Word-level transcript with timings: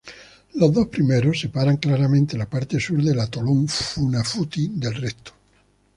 Los 0.55 0.73
dos 0.73 0.87
primeros 0.87 1.39
separan 1.41 1.77
claramente 1.77 2.35
la 2.35 2.49
parte 2.49 2.79
sur 2.79 2.99
del 3.03 3.19
atolón 3.19 3.67
Funafuti 3.67 4.71
del 4.73 4.95
resto. 4.95 5.31